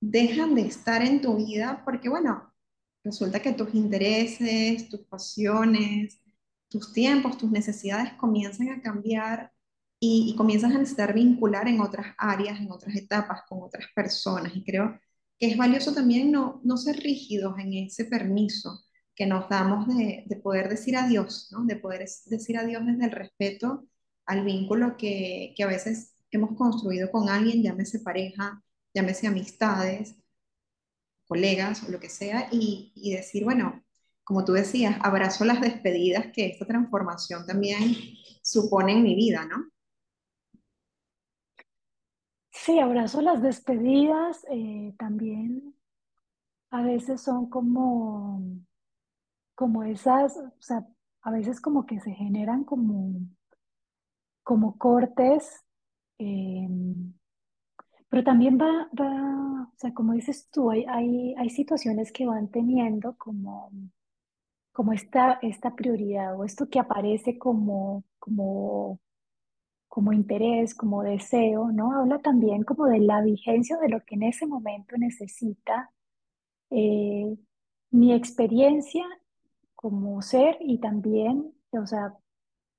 [0.00, 2.52] dejan de estar en tu vida porque, bueno,
[3.04, 6.20] resulta que tus intereses, tus pasiones,
[6.66, 9.52] tus tiempos, tus necesidades comienzan a cambiar
[10.00, 14.54] y, comienzas a necesitar vincular en otras áreas, en otras etapas, con otras personas.
[14.54, 14.98] Y creo
[15.38, 18.84] que es valioso también no, no ser rígidos en ese permiso
[19.14, 21.64] que nos damos de, de poder decir adiós, ¿no?
[21.64, 23.88] de poder decir adiós desde el respeto
[24.26, 28.62] al vínculo que, que a veces hemos construido con alguien, llámese pareja,
[28.94, 30.14] llámese amistades,
[31.26, 33.84] colegas o lo que sea, y, y, decir, bueno,
[34.24, 37.96] como tú decías, abrazo las despedidas que esta transformación también
[38.42, 39.68] supone en mi vida, ¿no?
[42.68, 45.74] Sí, abrazo las despedidas, eh, también
[46.70, 48.42] a veces son como,
[49.54, 50.86] como esas, o sea,
[51.22, 53.20] a veces como que se generan como,
[54.42, 55.64] como cortes.
[56.18, 56.68] Eh,
[58.10, 62.48] pero también va, va, o sea, como dices tú, hay, hay, hay situaciones que van
[62.50, 63.72] teniendo como,
[64.72, 69.00] como esta, esta prioridad o esto que aparece como, como,
[69.88, 71.92] como interés, como deseo, ¿no?
[71.98, 75.90] Habla también como de la vigencia de lo que en ese momento necesita
[76.70, 77.36] eh,
[77.90, 79.04] mi experiencia
[79.74, 82.14] como ser y también, o sea,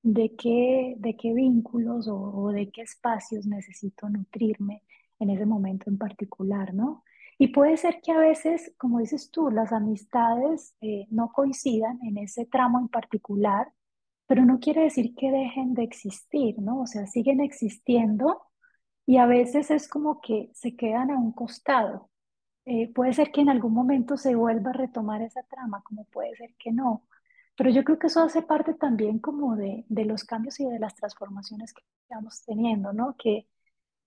[0.04, 4.84] de qué, de qué vínculos o, de qué espacios necesito nutrirme
[5.20, 7.04] en ese momento en particular, ¿no?
[7.38, 12.18] Y puede ser que a veces, como dices tú, las amistades eh, no coincidan en
[12.18, 13.72] ese tramo en particular,
[14.30, 16.82] pero no quiere decir que dejen de existir, ¿no?
[16.82, 18.44] O sea, siguen existiendo
[19.08, 22.12] y a veces es como que se quedan a un costado.
[22.66, 26.36] Eh, puede ser que en algún momento se vuelva a retomar esa trama, como puede
[26.36, 27.08] ser que no.
[27.58, 30.80] Pero yo creo que eso hace parte también como de, de los cambios y de
[30.80, 33.16] las transformaciones que estamos teniendo, ¿no?
[33.18, 33.48] Que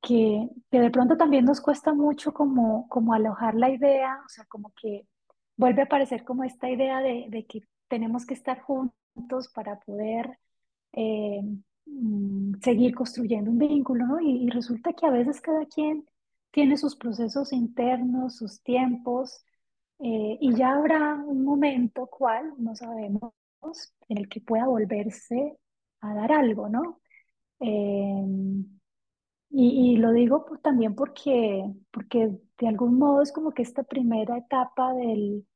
[0.03, 4.45] que, que, de pronto también nos cuesta mucho como, como alojar la idea, o sea,
[4.47, 5.07] como que
[5.57, 9.02] vuelve a aparecer como esta idea de, de que tenemos que estar juntos
[9.55, 10.38] para poder
[10.92, 11.42] eh,
[11.87, 14.20] mm, seguir construyendo un vínculo, ¿no?
[14.20, 16.07] Y, y, resulta que a veces cada quien
[16.51, 19.44] tiene sus procesos internos, sus tiempos,
[20.01, 23.33] eh, y ya habrá un momento cual, no sabemos,
[24.09, 25.59] en el que pueda volverse
[26.01, 27.01] a dar algo, ¿no?
[27.61, 28.25] Eh,
[29.51, 33.83] y, y lo digo pues, también porque, porque de algún modo es como que esta
[33.85, 35.46] primera etapa del,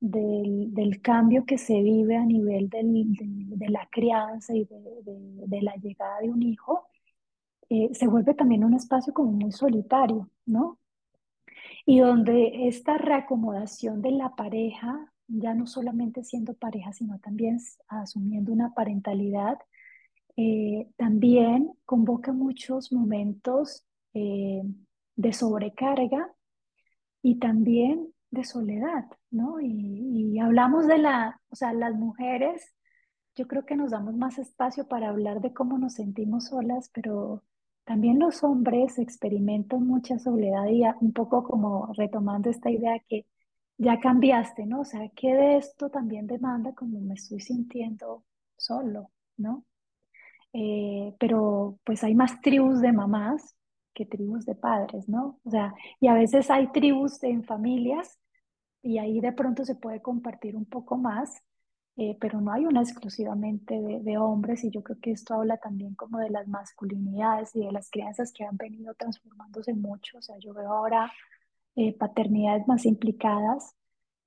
[0.00, 4.80] del, del cambio que se vive a nivel del, de, la crianza y de,
[5.46, 6.86] de, la llegada de un hijo,
[7.68, 10.78] eh, se vuelve también un espacio como muy solitario, ¿no?
[11.84, 17.58] Y donde esta reacomodación de la pareja, ya no solamente siendo pareja, sino también
[17.88, 19.58] asumiendo una parentalidad,
[20.36, 23.84] eh, también convoca muchos momentos
[24.14, 24.62] eh,
[25.16, 26.32] de sobrecarga
[27.22, 29.60] y también de soledad, ¿no?
[29.60, 32.74] Y, hablamos de la, O sea, las mujeres,
[33.34, 37.42] yo creo que nos damos más espacio para hablar de cómo nos sentimos solas, pero
[37.84, 43.26] también los hombres experimentan mucha soledad y un poco como retomando esta idea que
[43.78, 44.80] ya cambiaste, ¿no?
[44.80, 48.24] O sea, ¿qué de esto también demanda como me estoy sintiendo
[48.56, 49.64] solo, ¿no?
[50.52, 53.57] Eh, pero pues hay más tribus de mamás
[53.98, 55.40] que tribus de padres, ¿no?
[55.44, 58.16] O sea, y a veces hay tribus en familias
[58.80, 61.42] y ahí de pronto se puede compartir un poco más,
[61.96, 65.96] eh, pero no hay una exclusivamente de, hombres y yo creo que esto habla también
[65.96, 70.36] como de las masculinidades y de las crianzas que han venido transformándose mucho, o sea,
[70.38, 71.12] yo veo ahora
[71.74, 73.74] eh, paternidades más implicadas,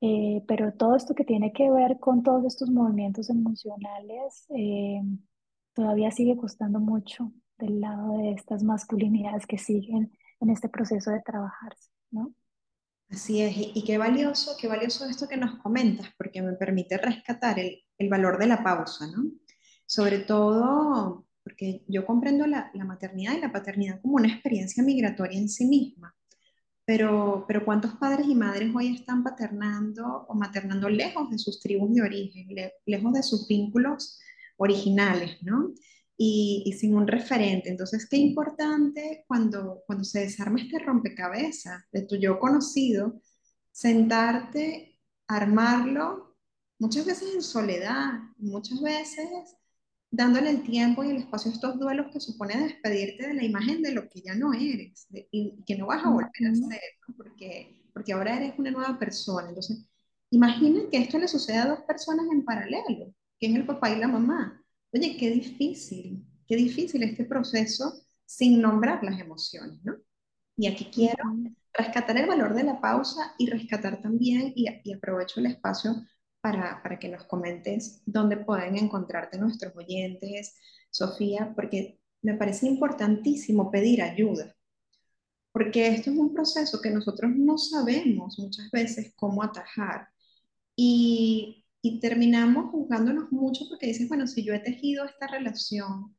[0.02, 4.48] eh, pero todo esto que tiene que ver con todos estos movimientos emocionales
[5.74, 7.32] todavía sigue costando mucho
[7.62, 12.34] del lado de estas masculinidades que siguen en este proceso de trabajarse, ¿no?
[13.10, 17.60] Así es, y, qué valioso, qué valioso esto que nos comentas, porque me permite rescatar
[17.60, 19.32] el, valor de la pausa, ¿no?
[19.86, 25.38] Sobre todo porque yo comprendo la, la, maternidad y la paternidad como una experiencia migratoria
[25.38, 26.16] en sí misma,
[26.86, 31.94] pero, pero ¿cuántos padres y madres hoy están paternando o maternando lejos de sus tribus
[31.94, 32.48] de origen,
[32.86, 34.20] lejos de sus vínculos
[34.58, 35.74] originales, ¿no?
[36.24, 37.70] Y, sin un referente.
[37.70, 43.20] Entonces, qué importante cuando, cuando se desarma este rompecabezas de tu yo conocido,
[43.72, 46.38] sentarte, armarlo,
[46.78, 49.30] muchas veces en soledad, muchas veces
[50.12, 53.82] dándole el tiempo y el espacio a estos duelos que supone despedirte de la imagen
[53.82, 56.82] de lo que ya no eres y que no vas a volver a ser,
[57.18, 59.50] porque, porque ahora eres una nueva persona.
[59.50, 59.88] Entonces,
[60.30, 64.00] imaginen que esto le sucede a dos personas en paralelo, que es el papá y
[64.00, 64.61] la mamá.
[64.94, 67.94] Oye, qué difícil, qué difícil este proceso
[68.26, 69.96] sin nombrar las emociones, ¿no?
[70.58, 71.24] Y aquí quiero
[71.74, 75.96] rescatar el valor de la pausa y rescatar también, y, aprovecho el espacio
[76.42, 80.56] para, para, que nos comentes dónde pueden encontrarte nuestros oyentes,
[80.90, 84.56] Sofía, porque me parece importantísimo pedir ayuda,
[85.52, 90.10] porque esto es un proceso que nosotros no sabemos muchas veces cómo atajar.
[90.76, 96.16] Y y terminamos juzgándonos mucho porque dices, bueno, si yo he tejido esta relación,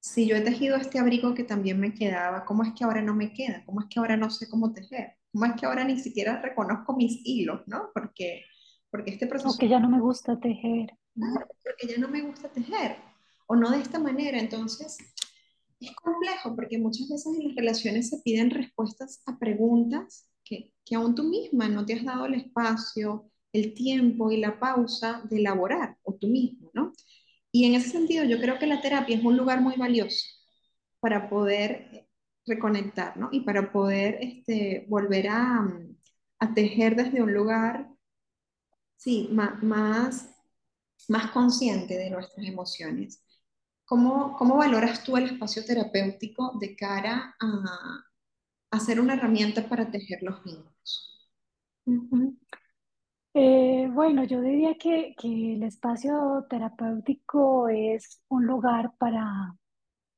[0.00, 3.14] si yo he tejido este abrigo que también me quedaba, ¿cómo es que ahora no
[3.14, 3.64] me queda?
[3.64, 5.14] ¿Cómo es que ahora no sé cómo tejer?
[5.32, 7.90] ¿Cómo es que ahora ni siquiera reconozco mis hilos, ¿no?
[7.94, 8.44] Porque,
[8.90, 9.54] porque este proceso...
[9.54, 10.92] O que ya no me gusta tejer.
[11.14, 12.96] porque ya no me gusta tejer,
[13.46, 14.38] o no de esta manera.
[14.38, 14.98] Entonces,
[15.80, 20.96] es complejo porque muchas veces en las relaciones se piden respuestas a preguntas que, que
[20.96, 25.38] aún tú misma no te has dado el espacio, el tiempo y la pausa de
[25.38, 26.92] elaborar, o tú mismo, ¿no?
[27.52, 30.26] Y en ese sentido yo creo que la terapia es un lugar muy valioso
[31.00, 32.08] para poder
[32.46, 33.28] reconectar, ¿no?
[33.32, 35.66] Y para poder este, volver a,
[36.54, 37.88] tejer desde un lugar,
[38.96, 40.34] sí, más, más,
[41.08, 43.22] más consciente de nuestras emociones.
[43.86, 48.04] ¿Cómo, ¿Cómo, valoras tú el espacio terapéutico de cara a,
[48.70, 51.30] a ser una herramienta para tejer los vínculos?
[53.34, 59.56] Eh, bueno, yo diría que, que, el espacio terapéutico es un lugar para,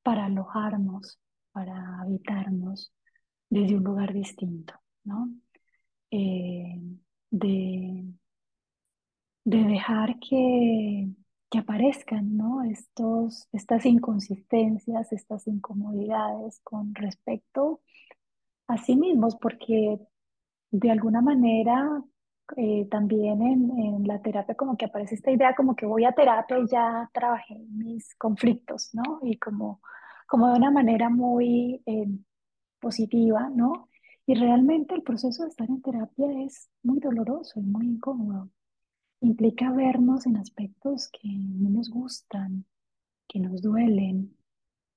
[0.03, 1.19] para alojarnos,
[1.51, 2.93] para habitarnos
[3.49, 5.29] desde un lugar distinto, ¿no?
[6.11, 6.79] Eh,
[7.31, 8.05] de,
[9.45, 11.09] de dejar que,
[11.49, 12.63] que aparezcan, ¿no?
[12.63, 17.81] Estos, estas inconsistencias, estas incomodidades con respecto
[18.67, 19.99] a sí mismos, porque
[20.71, 22.03] de alguna manera
[22.55, 26.13] eh, también en, en, la terapia como que aparece esta idea como que voy a
[26.13, 29.19] terapia y ya trabajé mis conflictos, ¿no?
[29.23, 29.81] Y como,
[30.27, 32.07] como de una manera muy eh,
[32.79, 33.89] positiva, ¿no?
[34.25, 38.49] Y realmente el proceso de estar en terapia es muy doloroso y muy incómodo.
[39.21, 42.65] Implica vernos en aspectos que no nos gustan,
[43.27, 44.35] que nos duelen,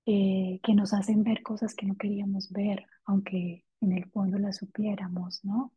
[0.07, 4.59] eh, que nos hacen ver cosas que no queríamos ver, aunque en el fondo las
[4.59, 5.73] supiéramos, ¿no?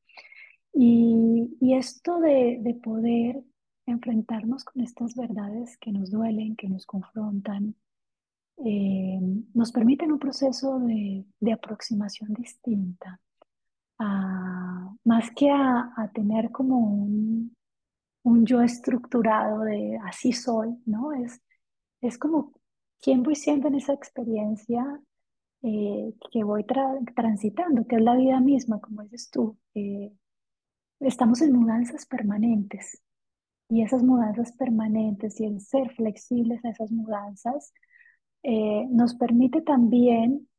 [0.73, 3.43] Y, esto de, de, poder
[3.85, 7.75] enfrentarnos con estas verdades que nos duelen, que nos confrontan,
[8.57, 9.19] eh,
[9.53, 13.19] nos permiten un proceso de, de aproximación distinta,
[13.99, 17.55] a, más que a, a, tener como un,
[18.23, 21.13] un yo estructurado de así soy, ¿no?
[21.13, 21.41] Es,
[22.01, 22.53] es como
[23.01, 25.01] quién voy siendo en esa experiencia
[25.61, 26.65] eh, que voy
[27.15, 29.57] transitando, que es la vida misma, como dices tú.
[29.73, 30.11] Eh,
[31.03, 33.01] estamos en mudanzas permanentes
[33.69, 37.73] y esas mudanzas permanentes y el ser flexibles a esas mudanzas
[38.43, 40.49] eh, nos permite también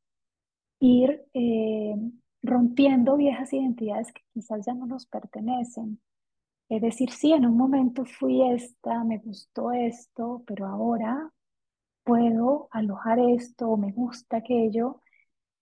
[0.79, 1.95] ir eh,
[2.43, 5.99] rompiendo viejas identidades que quizás ya no nos pertenecen
[6.69, 11.31] Es decir, sí, en un momento fui esta, me gustó esto, pero ahora
[12.03, 15.01] puedo alojar esto o me gusta aquello.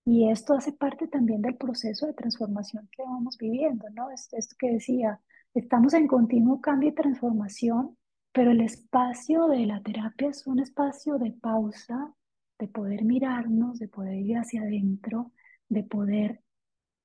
[0.05, 4.11] Y esto hace parte también del proceso de transformación que vamos viviendo, ¿no?
[4.11, 5.19] Es esto que decía,
[5.53, 7.97] estamos en continuo cambio y transformación,
[8.33, 12.13] pero el espacio de la terapia es un espacio de pausa,
[12.59, 15.31] de poder mirarnos, de poder ir hacia adentro,
[15.69, 16.41] de poder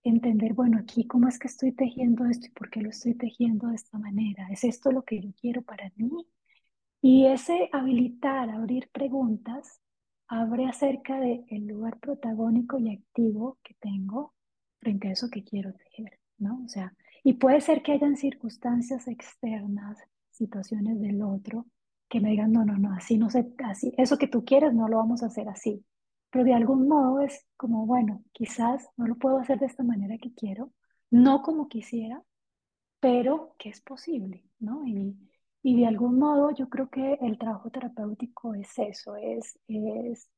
[0.03, 3.68] entender, bueno, aquí cómo es que estoy tejiendo esto y por qué lo estoy tejiendo
[3.68, 4.49] de esta manera.
[4.51, 6.11] ¿Es esto lo que yo quiero para mí?
[7.01, 9.80] Y ese habilitar, abrir preguntas,
[10.28, 14.34] abre acerca del el lugar protagónico y activo que tengo
[14.80, 16.62] frente a eso que quiero tejer, ¿no?
[16.64, 19.98] O sea, y puede ser que hayan circunstancias externas,
[20.30, 21.66] situaciones del otro,
[22.08, 24.88] que me digan, no, no, no, así no sé, así, eso que tú quieres no
[24.88, 25.84] lo vamos a hacer así.
[26.30, 30.18] Pero de algún modo es como, bueno, quizás no lo puedo hacer de esta manera
[30.18, 30.72] que quiero,
[31.10, 32.22] no como quisiera,
[33.00, 34.86] pero que es posible, ¿no?
[34.86, 35.16] Y,
[35.62, 40.30] y de algún modo yo creo que el trabajo terapéutico es eso, es, es,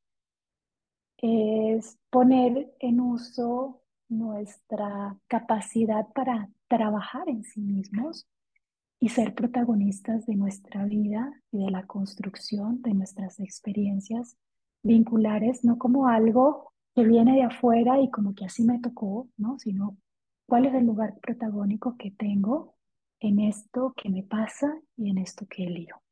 [1.19, 8.27] es poner en uso nuestra capacidad para trabajar en sí mismos
[8.99, 14.37] y ser protagonistas de nuestra vida y de la construcción de nuestras experiencias
[14.83, 19.59] vinculares, no como algo que viene de afuera y como que así me tocó, ¿no?
[19.59, 19.97] Sino
[20.47, 22.75] cuál es el lugar protagónico que tengo
[23.21, 26.03] en esto que me pasa y en esto que elijo.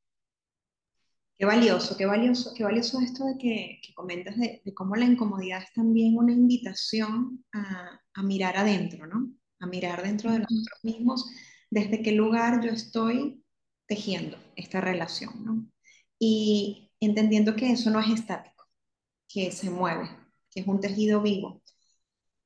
[1.38, 5.04] Qué valioso, qué valioso, qué valioso esto de que, que comentas de, de, cómo la
[5.04, 9.30] incomodidad es también una invitación a, a mirar adentro, ¿no?
[9.61, 11.30] A mirar dentro de nosotros mismos
[11.70, 13.44] desde qué lugar yo estoy
[13.86, 15.66] tejiendo esta relación, ¿no?
[16.18, 18.64] Y entendiendo que eso no es estático,
[19.28, 20.09] que se mueve,
[20.50, 21.62] que es un tejido vivo,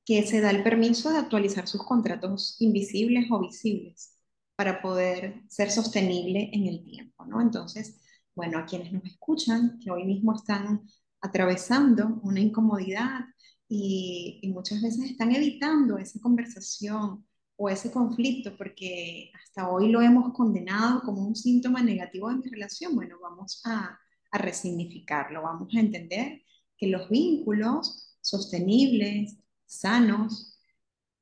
[0.05, 4.12] que se da el permiso de actualizar sus contratos invisibles o visibles
[4.55, 7.41] para poder ser sostenible en el tiempo, ¿no?
[7.41, 8.01] Entonces,
[8.35, 10.81] bueno, a quienes nos escuchan, que hoy mismo están
[11.21, 13.21] atravesando una incomodidad
[13.67, 17.25] y, muchas veces están evitando esa conversación
[17.55, 22.49] o ese conflicto, porque hasta hoy lo hemos condenado como un síntoma negativo de mi
[22.49, 23.97] relación, bueno, vamos a,
[24.31, 26.41] a resignificarlo, vamos a entender
[26.77, 30.59] que los vínculos sostenibles, sanos,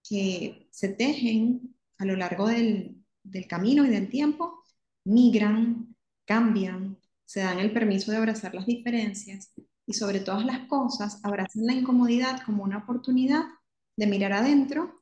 [0.04, 4.64] que se tejen a lo largo del, del camino y del tiempo,
[5.06, 5.96] migran,
[6.26, 9.54] cambian, se dan el permiso de abrazar las diferencias
[9.86, 13.44] y sobre todas las cosas abrazan la incomodidad como una oportunidad
[13.96, 15.02] de mirar adentro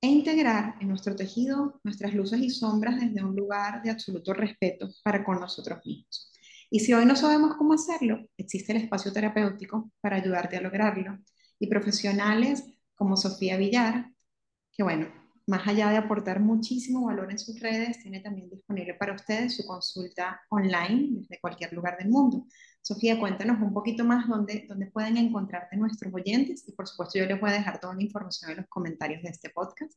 [0.00, 4.88] e integrar en nuestro tejido nuestras luces y sombras desde un lugar de absoluto respeto
[5.02, 6.32] para con nosotros mismos.
[6.70, 11.18] Y si hoy no sabemos cómo hacerlo, existe el espacio terapéutico para ayudarte a lograrlo
[11.58, 14.10] y profesionales como Sofía Villar,
[14.72, 15.19] que bueno,
[15.50, 19.66] más allá de aportar muchísimo valor en sus redes, tiene también disponible para ustedes su
[19.66, 22.46] consulta online desde cualquier lugar del mundo.
[22.80, 27.26] Sofía, cuéntanos un poquito más dónde, dónde pueden encontrarte nuestros oyentes y por supuesto yo
[27.26, 29.92] les voy a dejar toda la información en los comentarios de este podcast.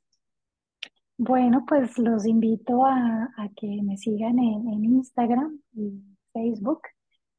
[1.18, 6.02] Bueno, pues los invito a, a que me sigan en, en, Instagram y
[6.34, 6.82] Facebook.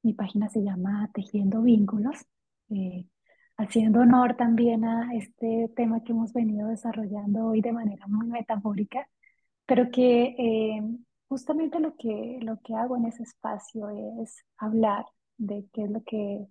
[0.05, 2.25] Mi página se llama Tejiendo Vínculos,
[2.71, 3.09] eh,
[3.57, 9.09] haciendo honor también a este tema que hemos venido desarrollando hoy de manera muy metafórica,
[9.67, 10.83] pero que eh,
[11.29, 13.89] justamente lo que, lo que hago en ese espacio
[14.23, 15.07] es hablar
[15.39, 16.47] de qué es lo que,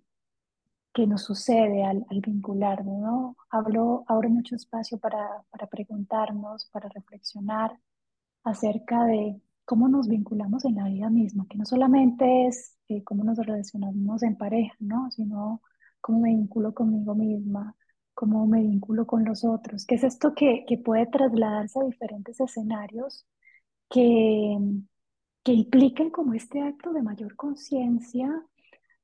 [0.92, 3.36] que nos sucede al, al vincularnos, ¿no?
[3.50, 7.78] Hablo, abro mucho espacio para, para preguntarnos, para reflexionar
[8.44, 13.24] acerca de cómo nos vinculamos en la vida misma, que no solamente es eh, cómo
[13.24, 15.10] nos relacionamos en pareja, ¿no?
[15.10, 15.62] Sino
[16.04, 17.74] cómo me vinculo conmigo misma,
[18.12, 23.26] cómo me vinculo con los otros, que es esto que, puede trasladarse a diferentes escenarios
[23.88, 24.58] que,
[25.42, 28.28] que implican como este acto de mayor conciencia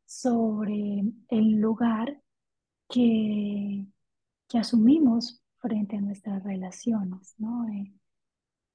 [0.04, 2.20] sobre el lugar
[2.86, 3.86] que,
[4.46, 7.66] que asumimos frente a nuestras relaciones, ¿no?
[7.70, 7.94] Eh,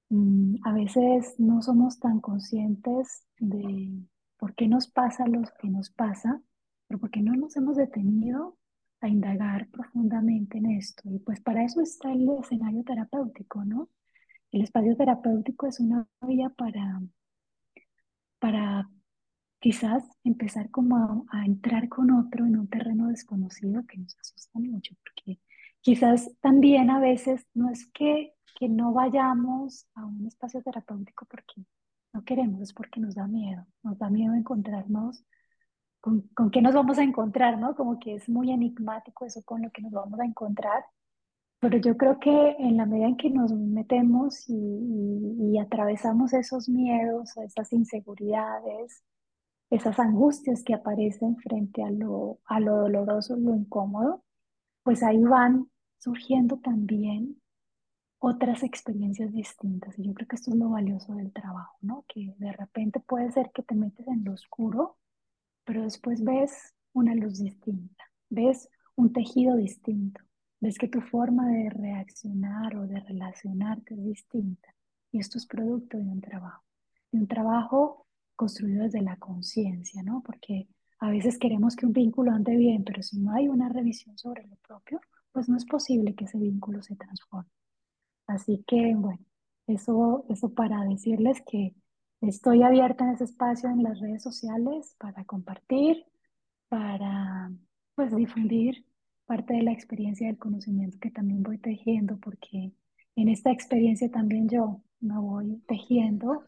[0.10, 3.92] mm, a veces no somos tan conscientes de
[4.38, 6.42] por qué nos pasa lo que nos pasa,
[6.88, 8.58] pero porque no nos hemos detenido
[9.02, 11.04] a indagar profundamente en esto.
[11.10, 13.90] Y pues para eso está el escenario terapéutico, ¿no?
[14.52, 17.02] El espacio terapéutico es una vía para,
[18.40, 18.90] para
[19.60, 24.60] quizás empezar como a, a, entrar con otro en un terreno desconocido que nos asusta
[24.60, 25.40] mucho, porque
[25.82, 31.66] quizás también a veces no es que, que no vayamos a un espacio terapéutico porque
[32.14, 35.26] no queremos, es porque nos da miedo, nos da miedo encontrarnos
[36.06, 37.76] con, con qué nos vamos a encontrar, ¿no?
[37.76, 40.86] Como que es muy enigmático eso con lo que nos vamos a encontrar,
[41.60, 47.36] pero yo creo que en la medida en que nos metemos y, atravesamos esos miedos,
[47.38, 49.04] esas inseguridades,
[49.72, 54.24] esas angustias que aparecen frente a lo, a lo doloroso, lo incómodo,
[54.84, 57.42] pues ahí van surgiendo también
[58.20, 59.98] otras experiencias distintas.
[59.98, 62.06] Y yo creo que esto es lo valioso del trabajo, ¿no?
[62.08, 64.98] Que de repente puede ser que te metes en lo oscuro,
[65.66, 70.22] pero después ves una luz distinta, ves un tejido distinto,
[70.62, 74.74] ves que tu forma de reaccionar o de relacionarte es distinta.
[75.12, 76.64] Y esto es producto de un trabajo,
[77.12, 80.22] de un trabajo construido desde la conciencia, ¿no?
[80.26, 80.68] Porque
[81.00, 84.48] a veces queremos que un vínculo ande bien, pero si no hay una revisión sobre
[84.48, 85.00] lo propio,
[85.32, 87.50] pues no es posible que ese vínculo se transforme.
[88.28, 89.24] Así que, bueno,
[89.68, 91.76] eso, eso para decirles que
[92.22, 96.06] estoy abierta en ese espacio en las redes sociales para compartir,
[96.70, 97.52] para
[97.96, 98.86] pues difundir
[99.26, 102.74] parte de la experiencia del conocimiento que también voy tejiendo, porque
[103.16, 106.44] en esta experiencia también yo me voy tejiendo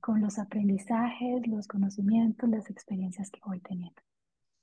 [0.00, 4.00] con los aprendizajes, los conocimientos, las experiencias que voy teniendo.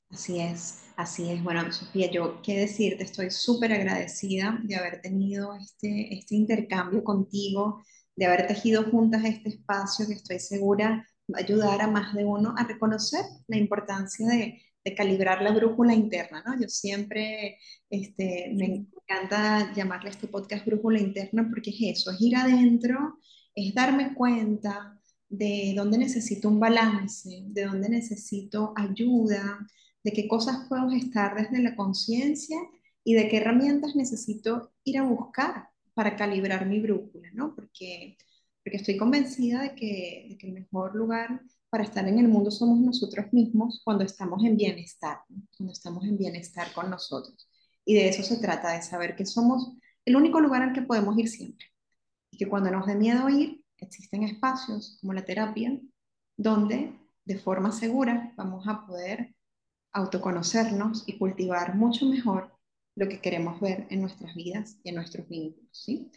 [0.09, 1.43] Así es, así es.
[1.43, 7.83] Bueno, Sofía, yo qué decirte, estoy súper agradecida de haber tenido este, este intercambio contigo,
[8.15, 12.23] de haber tejido juntas este espacio que estoy segura va a ayudar a más de
[12.23, 14.61] uno a reconocer la importancia de,
[14.95, 16.61] calibrar la brújula interna, ¿no?
[16.61, 17.57] Yo siempre
[17.89, 23.17] este, me encanta llamarle a este podcast brújula interna porque es eso, es ir adentro,
[23.55, 29.67] es darme cuenta de dónde necesito un balance, de dónde necesito ayuda,
[30.03, 32.59] de qué cosas puedo estar desde la conciencia
[33.03, 37.55] y de qué herramientas necesito ir a buscar para calibrar mi brújula, ¿no?
[37.55, 38.17] Porque,
[38.63, 43.33] porque estoy convencida de que, el mejor lugar para estar en el mundo somos nosotros
[43.33, 45.19] mismos cuando estamos en bienestar,
[45.57, 47.49] cuando estamos en bienestar con nosotros.
[47.83, 49.73] Y de eso se trata, de saber que somos
[50.05, 51.65] el único lugar al que podemos ir siempre.
[52.29, 55.79] Y que cuando nos dé miedo ir, existen espacios como la terapia,
[56.37, 56.93] donde
[57.23, 59.35] de forma segura vamos a poder
[59.93, 62.54] autoconocernos y cultivar mucho mejor
[62.95, 66.09] lo que queremos ver en nuestras vidas y en nuestros vínculos, ¿sí?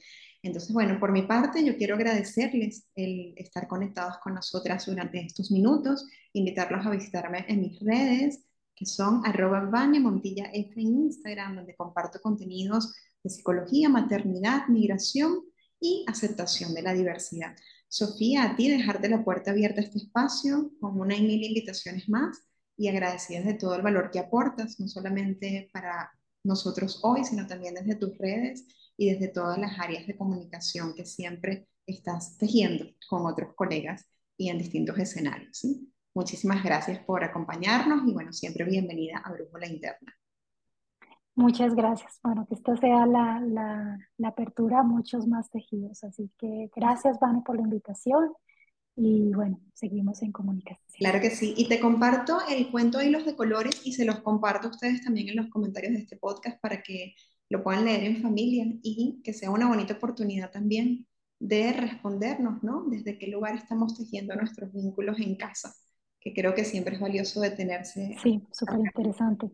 [0.42, 5.50] Entonces, bueno, por mi parte, yo quiero agradecerles el estar conectados con nosotras durante estos
[5.50, 8.44] minutos, invitarlos a visitarme en mis redes,
[8.76, 9.68] que son arroba
[10.00, 15.40] Montilla F en Instagram, donde comparto contenidos de psicología, maternidad, migración
[15.80, 17.56] y aceptación de la diversidad.
[17.88, 22.08] Sofía, a ti dejarte la puerta abierta a este espacio con una y mil invitaciones
[22.08, 22.38] más
[22.76, 26.12] y agradecidas de todo el valor que aportas, no solamente para
[26.44, 28.66] nosotros hoy, sino también desde tus redes
[28.96, 34.48] y desde todas las áreas de comunicación que siempre estás tejiendo con otros colegas y
[34.48, 35.66] en distintos escenarios.
[36.14, 40.14] Muchísimas gracias por acompañarnos y bueno, siempre bienvenida a Brújula Interna.
[41.34, 42.18] Muchas gracias.
[42.24, 46.02] Bueno, que esta sea la, la, apertura a muchos más tejidos.
[46.02, 48.32] Así que gracias, Vane, por la invitación
[48.98, 50.84] y bueno, seguimos en comunicación.
[50.98, 51.54] Claro que sí.
[51.56, 55.28] Y te comparto el cuento Hilos de Colores y se los comparto a ustedes también
[55.28, 57.14] en los comentarios de este podcast para que
[57.48, 61.06] lo puedan leer en familia y que sea una bonita oportunidad también
[61.38, 62.86] de respondernos, ¿no?
[62.88, 65.72] Desde qué lugar estamos tejiendo nuestros vínculos en casa,
[66.20, 68.16] que creo que siempre es valioso detenerse.
[68.20, 69.48] Sí, súper interesante.